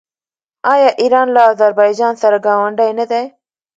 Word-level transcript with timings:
آیا 0.73 0.89
ایران 1.01 1.27
له 1.35 1.41
اذربایجان 1.51 2.13
سره 2.21 2.37
ګاونډی 2.45 2.91
نه 2.99 3.05
دی؟ 3.11 3.23